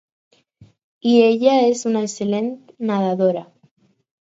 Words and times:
I 1.09 1.11
ella 1.25 1.53
és 1.67 1.85
una 1.91 2.03
excel·lent 2.07 2.51
nedadora. 2.95 3.47